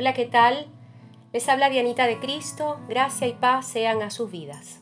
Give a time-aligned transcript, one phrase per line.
[0.00, 0.68] Hola, ¿qué tal?
[1.32, 4.80] Les habla Dianita de Cristo, gracia y paz sean a sus vidas.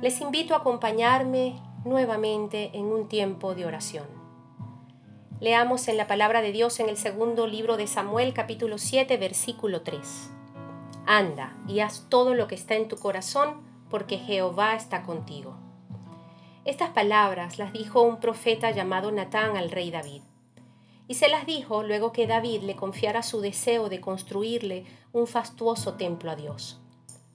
[0.00, 4.06] Les invito a acompañarme nuevamente en un tiempo de oración.
[5.40, 9.82] Leamos en la palabra de Dios en el segundo libro de Samuel capítulo 7 versículo
[9.82, 10.30] 3.
[11.06, 13.60] Anda y haz todo lo que está en tu corazón
[13.90, 15.56] porque Jehová está contigo.
[16.64, 20.22] Estas palabras las dijo un profeta llamado Natán al rey David.
[21.10, 25.94] Y se las dijo luego que David le confiara su deseo de construirle un fastuoso
[25.94, 26.78] templo a Dios.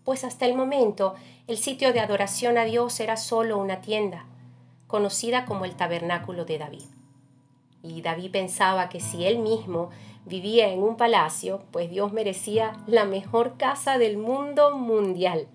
[0.06, 1.16] Pues hasta el momento
[1.48, 4.28] el sitio de adoración a Dios era solo una tienda,
[4.88, 6.86] conocida como el tabernáculo de David.
[7.84, 9.90] Y David pensaba que si él mismo
[10.24, 15.50] vivía en un palacio, pues Dios merecía la mejor casa del mundo mundial.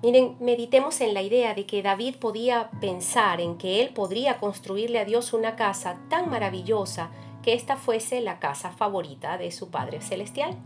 [0.00, 5.00] Miren, meditemos en la idea de que David podía pensar en que él podría construirle
[5.00, 7.10] a Dios una casa tan maravillosa
[7.42, 10.56] que ésta fuese la casa favorita de su Padre Celestial.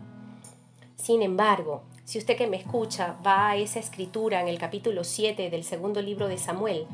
[0.96, 5.48] Sin embargo, si usted que me escucha va a esa escritura en el capítulo 7
[5.48, 6.86] del segundo libro de Samuel,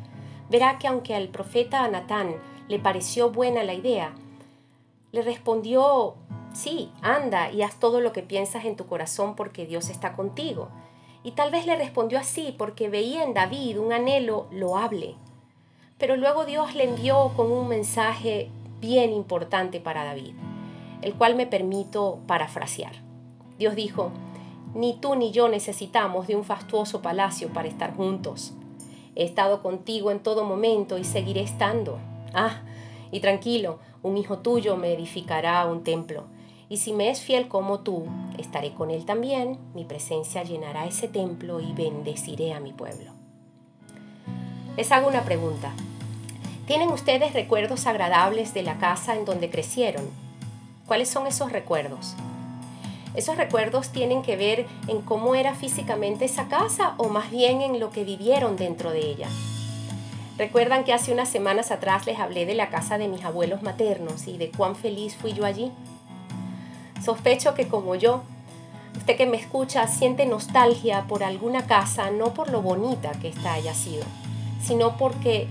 [0.49, 2.37] verá que aunque al profeta Natán
[2.69, 4.15] le pareció buena la idea,
[5.11, 6.15] le respondió,
[6.53, 10.69] sí, anda y haz todo lo que piensas en tu corazón porque Dios está contigo.
[11.23, 15.17] Y tal vez le respondió así porque veía en David un anhelo loable.
[15.99, 20.35] Pero luego Dios le envió con un mensaje bien importante para David,
[21.03, 22.93] el cual me permito parafrasear.
[23.59, 24.13] Dios dijo,
[24.75, 28.53] ni tú ni yo necesitamos de un fastuoso palacio para estar juntos.
[29.17, 31.99] He estado contigo en todo momento y seguiré estando.
[32.33, 32.63] Ah,
[33.11, 36.25] y tranquilo, un hijo tuyo me edificará un templo
[36.69, 41.09] y si me es fiel como tú, estaré con él también, mi presencia llenará ese
[41.09, 43.13] templo y bendeciré a mi pueblo.
[44.77, 45.73] Les hago una pregunta.
[46.67, 50.05] ¿Tienen ustedes recuerdos agradables de la casa en donde crecieron?
[50.87, 52.15] ¿Cuáles son esos recuerdos?
[53.15, 57.81] ¿Esos recuerdos tienen que ver en cómo era físicamente esa casa o más bien en
[57.81, 59.29] lo que vivieron dentro de ella?
[60.37, 64.29] Recuerdan que hace unas semanas atrás les hablé de la casa de mis abuelos maternos
[64.29, 65.73] y de cuán feliz fui yo allí.
[67.09, 68.21] Sospecho que como yo,
[68.95, 73.55] usted que me escucha siente nostalgia por alguna casa, no por lo bonita que ésta
[73.55, 74.05] haya sido,
[74.63, 75.49] sino porque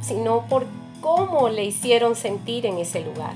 [0.00, 0.66] sino por
[1.00, 3.32] cómo le hicieron sentir en ese lugar,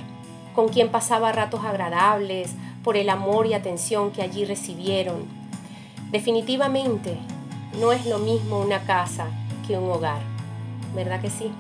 [0.55, 5.25] con quien pasaba ratos agradables, por el amor y atención que allí recibieron.
[6.13, 7.19] Definitivamente
[7.81, 9.27] no es lo mismo una casa
[9.67, 10.23] que un hogar,
[10.95, 11.51] ¿verdad que sí?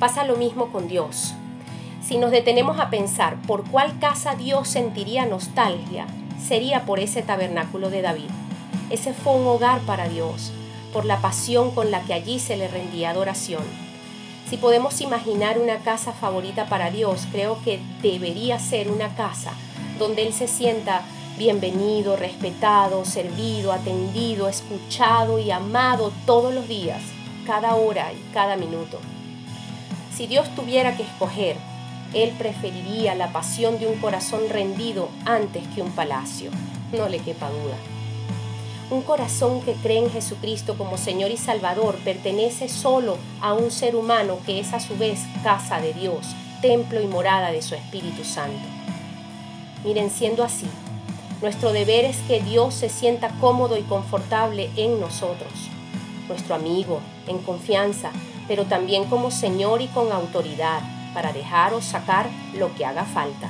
[0.00, 1.36] Pasa lo mismo con Dios.
[2.06, 6.06] Si nos detenemos a pensar por cuál casa Dios sentiría nostalgia,
[6.40, 8.30] sería por ese tabernáculo de David.
[8.90, 10.52] Ese fue un hogar para Dios,
[10.92, 13.64] por la pasión con la que allí se le rendía adoración.
[14.48, 19.50] Si podemos imaginar una casa favorita para Dios, creo que debería ser una casa
[19.98, 21.02] donde Él se sienta
[21.36, 27.02] bienvenido, respetado, servido, atendido, escuchado y amado todos los días,
[27.44, 29.00] cada hora y cada minuto.
[30.14, 31.56] Si Dios tuviera que escoger,
[32.16, 36.50] él preferiría la pasión de un corazón rendido antes que un palacio,
[36.92, 37.76] no le quepa duda.
[38.88, 43.96] Un corazón que cree en Jesucristo como Señor y Salvador pertenece solo a un ser
[43.96, 48.24] humano que es a su vez casa de Dios, templo y morada de su Espíritu
[48.24, 48.66] Santo.
[49.84, 50.66] Miren, siendo así,
[51.42, 55.52] nuestro deber es que Dios se sienta cómodo y confortable en nosotros,
[56.28, 58.10] nuestro amigo, en confianza,
[58.48, 63.48] pero también como Señor y con autoridad para dejar o sacar lo que haga falta.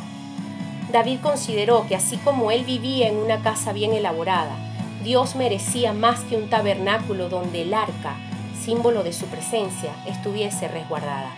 [0.93, 4.55] David consideró que así como él vivía en una casa bien elaborada,
[5.03, 8.15] Dios merecía más que un tabernáculo donde el arca,
[8.65, 11.31] símbolo de su presencia, estuviese resguardada.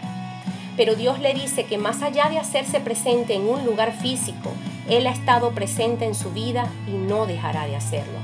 [0.77, 4.53] Pero Dios le dice que más allá de hacerse presente en un lugar físico,
[4.87, 8.19] Él ha estado presente en su vida y no dejará de hacerlo.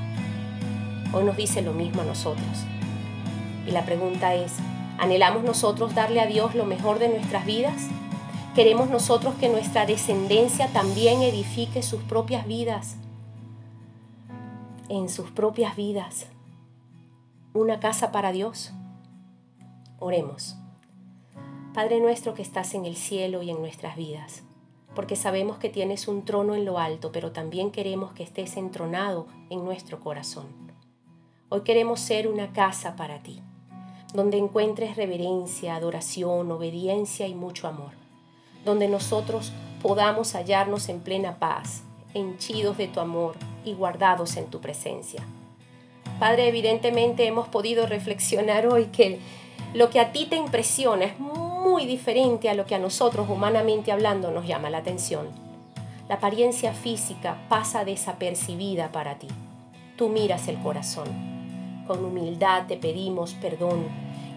[1.14, 2.66] Hoy nos dice lo mismo a nosotros.
[3.66, 4.52] Y la pregunta es,
[5.04, 7.88] ¿Anhelamos nosotros darle a Dios lo mejor de nuestras vidas?
[8.54, 12.96] ¿Queremos nosotros que nuestra descendencia también edifique sus propias vidas?
[14.88, 16.28] En sus propias vidas.
[17.52, 18.72] Una casa para Dios.
[19.98, 20.56] Oremos.
[21.74, 24.42] Padre nuestro que estás en el cielo y en nuestras vidas,
[24.94, 29.26] porque sabemos que tienes un trono en lo alto, pero también queremos que estés entronado
[29.50, 30.46] en nuestro corazón.
[31.50, 33.42] Hoy queremos ser una casa para ti
[34.14, 37.90] donde encuentres reverencia, adoración, obediencia y mucho amor,
[38.64, 39.52] donde nosotros
[39.82, 41.82] podamos hallarnos en plena paz,
[42.14, 43.34] henchidos de tu amor
[43.64, 45.22] y guardados en tu presencia.
[46.20, 49.18] Padre, evidentemente hemos podido reflexionar hoy que
[49.74, 53.90] lo que a ti te impresiona es muy diferente a lo que a nosotros, humanamente
[53.90, 55.26] hablando, nos llama la atención.
[56.08, 59.28] La apariencia física pasa desapercibida para ti.
[59.96, 61.33] Tú miras el corazón.
[61.86, 63.84] Con humildad te pedimos perdón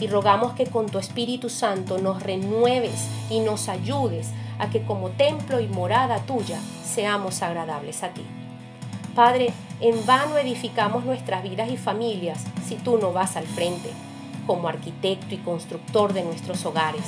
[0.01, 5.11] y rogamos que con tu Espíritu Santo nos renueves y nos ayudes a que como
[5.11, 8.23] templo y morada tuya seamos agradables a ti.
[9.15, 13.91] Padre, en vano edificamos nuestras vidas y familias si tú no vas al frente,
[14.45, 17.03] como arquitecto y constructor de nuestros hogares.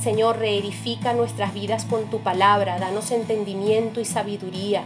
[0.00, 4.84] Señor, reedifica nuestras vidas con tu palabra, danos entendimiento y sabiduría.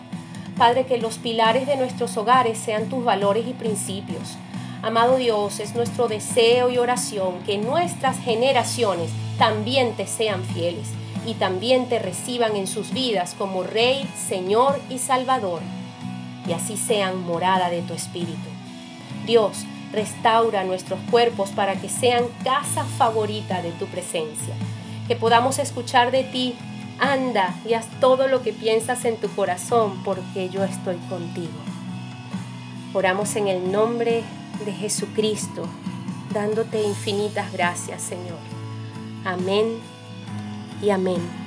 [0.56, 4.38] Padre, que los pilares de nuestros hogares sean tus valores y principios
[4.80, 10.90] Amado Dios, es nuestro deseo y oración que nuestras generaciones también te sean fieles
[11.26, 15.62] y también te reciban en sus vidas como Rey, Señor y Salvador,
[16.46, 18.48] y así sean morada de tu Espíritu.
[19.26, 24.54] Dios, restaura nuestros cuerpos para que sean casa favorita de tu presencia,
[25.08, 26.54] que podamos escuchar de ti,
[27.00, 31.58] anda y haz todo lo que piensas en tu corazón, porque yo estoy contigo.
[32.94, 34.22] Oramos en el nombre
[34.64, 35.62] de Jesucristo,
[36.32, 38.38] dándote infinitas gracias, Señor.
[39.25, 39.78] Amén
[40.82, 41.38] y amén.